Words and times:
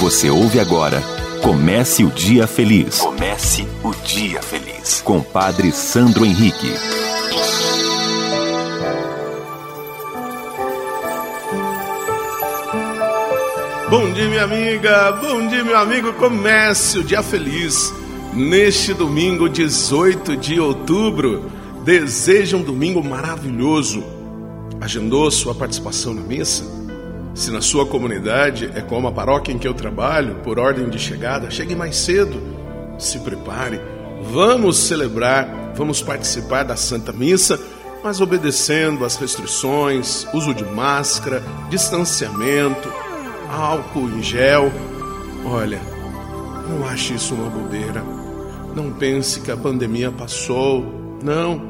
Você 0.00 0.28
ouve 0.28 0.60
agora 0.60 1.02
Comece 1.42 2.04
o 2.04 2.10
Dia 2.10 2.46
Feliz. 2.46 2.98
Comece 2.98 3.66
o 3.84 3.94
Dia 4.04 4.42
Feliz. 4.42 5.00
Com 5.02 5.22
Padre 5.22 5.70
Sandro 5.70 6.24
Henrique. 6.24 6.72
Bom 13.88 14.12
dia, 14.12 14.28
minha 14.28 14.42
amiga. 14.42 15.12
Bom 15.12 15.46
dia, 15.46 15.62
meu 15.62 15.78
amigo. 15.78 16.12
Comece 16.14 16.98
o 16.98 17.04
Dia 17.04 17.22
Feliz. 17.22 17.94
Neste 18.34 18.92
domingo, 18.92 19.48
18 19.48 20.36
de 20.36 20.58
outubro. 20.58 21.48
Deseja 21.84 22.56
um 22.56 22.62
domingo 22.62 23.04
maravilhoso. 23.04 24.02
Agendou 24.80 25.30
sua 25.30 25.54
participação 25.54 26.12
na 26.12 26.22
missa? 26.22 26.75
Se 27.36 27.50
na 27.50 27.60
sua 27.60 27.84
comunidade 27.84 28.70
é 28.74 28.80
como 28.80 29.06
a 29.08 29.12
paróquia 29.12 29.52
em 29.52 29.58
que 29.58 29.68
eu 29.68 29.74
trabalho, 29.74 30.36
por 30.36 30.58
ordem 30.58 30.88
de 30.88 30.98
chegada, 30.98 31.50
chegue 31.50 31.74
mais 31.74 31.94
cedo, 31.94 32.42
se 32.98 33.18
prepare. 33.18 33.78
Vamos 34.32 34.78
celebrar, 34.78 35.74
vamos 35.76 36.00
participar 36.00 36.62
da 36.62 36.76
Santa 36.76 37.12
Missa, 37.12 37.60
mas 38.02 38.22
obedecendo 38.22 39.04
às 39.04 39.16
restrições, 39.16 40.26
uso 40.32 40.54
de 40.54 40.64
máscara, 40.64 41.42
distanciamento, 41.68 42.90
álcool 43.50 44.08
em 44.08 44.22
gel. 44.22 44.72
Olha, 45.44 45.82
não 46.70 46.88
ache 46.88 47.16
isso 47.16 47.34
uma 47.34 47.50
bobeira. 47.50 48.02
Não 48.74 48.90
pense 48.92 49.40
que 49.40 49.50
a 49.50 49.56
pandemia 49.58 50.10
passou. 50.10 51.18
Não, 51.22 51.60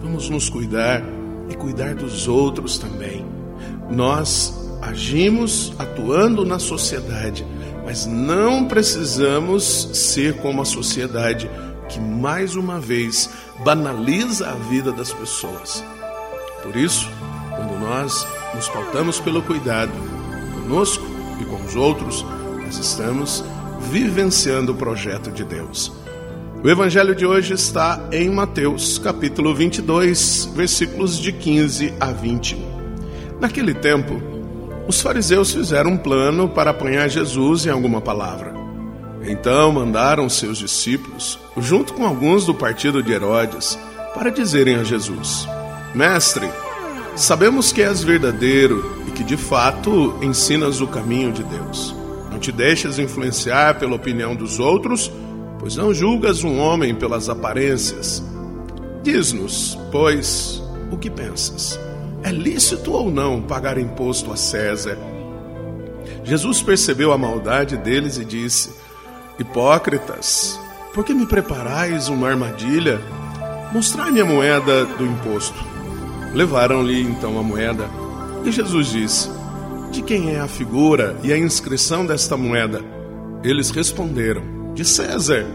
vamos 0.00 0.30
nos 0.30 0.48
cuidar 0.48 1.02
e 1.50 1.56
cuidar 1.56 1.96
dos 1.96 2.28
outros 2.28 2.78
também. 2.78 3.26
Nós 3.90 4.67
agimos 4.80 5.72
atuando 5.78 6.44
na 6.44 6.58
sociedade, 6.58 7.46
mas 7.84 8.06
não 8.06 8.66
precisamos 8.66 9.90
ser 9.92 10.36
como 10.38 10.62
a 10.62 10.64
sociedade 10.64 11.50
que 11.88 11.98
mais 11.98 12.54
uma 12.54 12.78
vez 12.78 13.30
banaliza 13.64 14.50
a 14.50 14.54
vida 14.54 14.92
das 14.92 15.12
pessoas. 15.12 15.82
Por 16.62 16.76
isso, 16.76 17.08
quando 17.56 17.78
nós 17.80 18.26
nos 18.54 18.68
pautamos 18.68 19.18
pelo 19.20 19.42
cuidado 19.42 19.92
conosco 20.54 21.04
e 21.40 21.44
com 21.44 21.64
os 21.64 21.74
outros, 21.74 22.24
nós 22.62 22.76
estamos 22.78 23.42
vivenciando 23.90 24.72
o 24.72 24.76
projeto 24.76 25.30
de 25.30 25.44
Deus. 25.44 25.92
O 26.62 26.68
evangelho 26.68 27.14
de 27.14 27.24
hoje 27.24 27.54
está 27.54 28.08
em 28.10 28.28
Mateus, 28.28 28.98
capítulo 28.98 29.54
22, 29.54 30.50
versículos 30.54 31.16
de 31.16 31.32
15 31.32 31.94
a 32.00 32.10
21. 32.10 32.58
Naquele 33.40 33.72
tempo, 33.72 34.20
os 34.88 35.02
fariseus 35.02 35.52
fizeram 35.52 35.90
um 35.90 35.96
plano 35.98 36.48
para 36.48 36.70
apanhar 36.70 37.08
Jesus 37.08 37.66
em 37.66 37.70
alguma 37.70 38.00
palavra. 38.00 38.54
Então 39.22 39.70
mandaram 39.70 40.30
seus 40.30 40.56
discípulos, 40.56 41.38
junto 41.58 41.92
com 41.92 42.06
alguns 42.06 42.46
do 42.46 42.54
partido 42.54 43.02
de 43.02 43.12
Herodes, 43.12 43.78
para 44.14 44.30
dizerem 44.30 44.76
a 44.76 44.84
Jesus: 44.84 45.46
Mestre, 45.94 46.48
sabemos 47.14 47.70
que 47.70 47.82
és 47.82 48.02
verdadeiro 48.02 49.04
e 49.06 49.10
que 49.10 49.22
de 49.22 49.36
fato 49.36 50.18
ensinas 50.22 50.80
o 50.80 50.86
caminho 50.86 51.32
de 51.32 51.42
Deus. 51.42 51.94
Não 52.30 52.38
te 52.38 52.50
deixes 52.50 52.98
influenciar 52.98 53.78
pela 53.78 53.94
opinião 53.94 54.34
dos 54.34 54.58
outros, 54.58 55.12
pois 55.58 55.76
não 55.76 55.92
julgas 55.92 56.42
um 56.44 56.58
homem 56.58 56.94
pelas 56.94 57.28
aparências. 57.28 58.22
Diz-nos, 59.02 59.78
pois, 59.92 60.62
o 60.90 60.96
que 60.96 61.10
pensas. 61.10 61.78
É 62.28 62.30
lícito 62.30 62.92
ou 62.92 63.10
não 63.10 63.40
pagar 63.40 63.78
imposto 63.78 64.30
a 64.30 64.36
César? 64.36 64.98
Jesus 66.22 66.60
percebeu 66.60 67.10
a 67.10 67.16
maldade 67.16 67.74
deles 67.78 68.18
e 68.18 68.24
disse: 68.24 68.68
Hipócritas, 69.38 70.60
por 70.92 71.06
que 71.06 71.14
me 71.14 71.24
preparais 71.24 72.08
uma 72.08 72.28
armadilha? 72.28 73.00
Mostrai-me 73.72 74.20
a 74.20 74.26
moeda 74.26 74.84
do 74.84 75.06
imposto. 75.06 75.56
Levaram-lhe 76.34 77.00
então 77.00 77.38
a 77.38 77.42
moeda. 77.42 77.88
E 78.44 78.52
Jesus 78.52 78.88
disse: 78.88 79.30
De 79.90 80.02
quem 80.02 80.34
é 80.34 80.38
a 80.38 80.48
figura 80.48 81.16
e 81.22 81.32
a 81.32 81.38
inscrição 81.38 82.04
desta 82.04 82.36
moeda? 82.36 82.82
Eles 83.42 83.70
responderam: 83.70 84.74
De 84.74 84.84
César. 84.84 85.46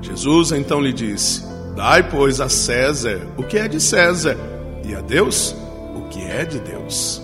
Jesus 0.00 0.52
então 0.52 0.80
lhe 0.80 0.92
disse: 0.92 1.44
Dai, 1.74 2.08
pois, 2.08 2.40
a 2.40 2.48
César 2.48 3.26
o 3.36 3.42
que 3.42 3.58
é 3.58 3.66
de 3.66 3.80
César, 3.80 4.36
e 4.84 4.94
a 4.94 5.00
Deus 5.00 5.65
que 6.02 6.22
é 6.22 6.44
de 6.44 6.58
Deus. 6.58 7.22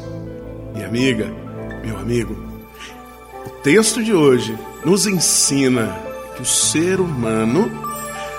Minha 0.75 0.87
amiga, 0.87 1.33
meu 1.85 1.99
amigo, 1.99 2.37
o 3.47 3.51
texto 3.63 4.03
de 4.03 4.13
hoje 4.13 4.57
nos 4.85 5.07
ensina 5.07 5.99
que 6.37 6.43
o 6.43 6.47
ser 6.47 7.01
humano, 7.01 7.71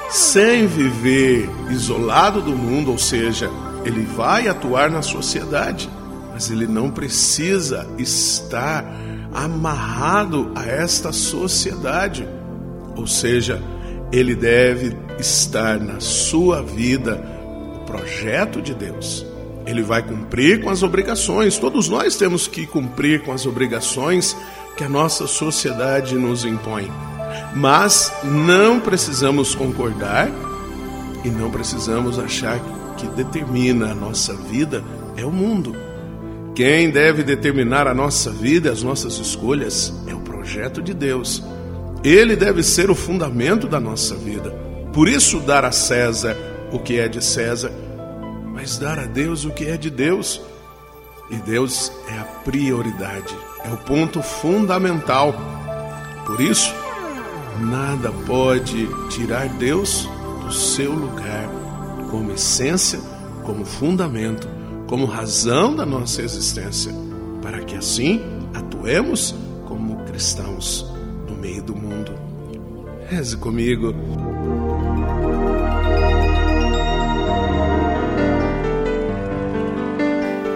sem 0.09 0.67
viver 0.67 1.49
isolado 1.69 2.41
do 2.41 2.55
mundo, 2.55 2.91
ou 2.91 2.97
seja, 2.97 3.49
ele 3.85 4.03
vai 4.03 4.47
atuar 4.47 4.89
na 4.89 5.01
sociedade, 5.01 5.89
mas 6.31 6.49
ele 6.49 6.67
não 6.67 6.89
precisa 6.89 7.87
estar 7.97 8.85
amarrado 9.33 10.51
a 10.55 10.65
esta 10.65 11.11
sociedade. 11.11 12.27
Ou 12.95 13.07
seja, 13.07 13.61
ele 14.11 14.35
deve 14.35 14.95
estar 15.19 15.79
na 15.79 15.99
sua 15.99 16.61
vida 16.61 17.21
o 17.75 17.85
projeto 17.85 18.61
de 18.61 18.73
Deus 18.73 19.32
ele 19.65 19.81
vai 19.81 20.01
cumprir 20.01 20.61
com 20.61 20.69
as 20.69 20.83
obrigações. 20.83 21.57
Todos 21.57 21.87
nós 21.87 22.15
temos 22.15 22.47
que 22.47 22.67
cumprir 22.67 23.23
com 23.23 23.31
as 23.31 23.45
obrigações 23.45 24.35
que 24.75 24.83
a 24.83 24.89
nossa 24.89 25.27
sociedade 25.27 26.15
nos 26.15 26.45
impõe. 26.45 26.91
Mas 27.55 28.11
não 28.23 28.79
precisamos 28.79 29.55
concordar 29.55 30.29
e 31.23 31.29
não 31.29 31.49
precisamos 31.49 32.19
achar 32.19 32.59
que 32.97 33.07
determina 33.07 33.91
a 33.91 33.95
nossa 33.95 34.33
vida 34.33 34.83
é 35.15 35.25
o 35.25 35.31
mundo. 35.31 35.75
Quem 36.55 36.91
deve 36.91 37.23
determinar 37.23 37.87
a 37.87 37.93
nossa 37.93 38.29
vida, 38.29 38.71
as 38.71 38.83
nossas 38.83 39.17
escolhas, 39.17 39.93
é 40.07 40.13
o 40.13 40.19
projeto 40.19 40.81
de 40.81 40.93
Deus. 40.93 41.41
Ele 42.03 42.35
deve 42.35 42.61
ser 42.61 42.91
o 42.91 42.95
fundamento 42.95 43.67
da 43.67 43.79
nossa 43.79 44.15
vida. 44.15 44.51
Por 44.91 45.07
isso, 45.07 45.39
dar 45.39 45.65
a 45.65 45.71
César 45.71 46.37
o 46.71 46.77
que 46.77 46.99
é 46.99 47.07
de 47.07 47.23
César 47.23 47.71
mas 48.53 48.77
dar 48.77 48.99
a 48.99 49.05
Deus 49.05 49.43
o 49.43 49.51
que 49.51 49.65
é 49.65 49.75
de 49.75 49.89
Deus. 49.89 50.39
E 51.29 51.35
Deus 51.37 51.91
é 52.07 52.19
a 52.19 52.23
prioridade, 52.23 53.35
é 53.65 53.73
o 53.73 53.77
ponto 53.77 54.21
fundamental. 54.21 55.33
Por 56.27 56.39
isso, 56.39 56.71
nada 57.59 58.11
pode 58.27 58.87
tirar 59.09 59.49
Deus 59.49 60.07
do 60.45 60.53
seu 60.53 60.93
lugar 60.93 61.49
como 62.11 62.31
essência, 62.31 62.99
como 63.43 63.65
fundamento, 63.65 64.47
como 64.85 65.05
razão 65.05 65.75
da 65.75 65.85
nossa 65.85 66.21
existência, 66.21 66.93
para 67.41 67.61
que 67.61 67.75
assim 67.75 68.21
atuemos 68.53 69.33
como 69.65 70.03
cristãos 70.03 70.85
no 71.27 71.35
meio 71.35 71.63
do 71.63 71.75
mundo. 71.75 72.13
Reze 73.09 73.35
comigo. 73.37 73.95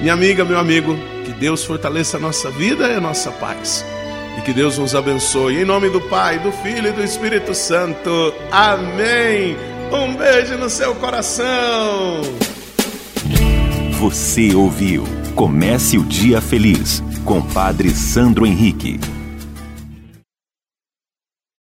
Minha 0.00 0.12
amiga, 0.12 0.44
meu 0.44 0.58
amigo, 0.58 0.96
que 1.24 1.32
Deus 1.32 1.64
fortaleça 1.64 2.16
a 2.16 2.20
nossa 2.20 2.50
vida 2.50 2.88
e 2.88 2.94
a 2.94 3.00
nossa 3.00 3.30
paz. 3.30 3.84
e 4.36 4.40
que 4.42 4.52
Deus 4.52 4.78
nos 4.78 4.94
abençoe. 4.94 5.60
Em 5.60 5.64
nome 5.64 5.90
do 5.90 6.00
Pai, 6.00 6.38
do 6.38 6.52
Filho 6.52 6.88
e 6.88 6.92
do 6.92 7.02
Espírito 7.02 7.52
Santo. 7.54 8.32
Amém. 8.52 9.56
Um 9.90 10.14
beijo 10.14 10.56
no 10.56 10.70
seu 10.70 10.94
coração. 10.94 12.22
Você 13.98 14.54
ouviu 14.54 15.04
Comece 15.38 15.96
o 15.96 16.02
Dia 16.02 16.40
Feliz 16.40 17.00
com 17.24 17.40
Padre 17.40 17.90
Sandro 17.90 18.44
Henrique. 18.44 18.98